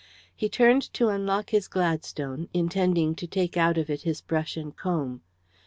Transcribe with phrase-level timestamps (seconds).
[0.35, 4.75] He turned to unlock his Gladstone, intending to take out of it his brush and
[4.75, 5.21] comb.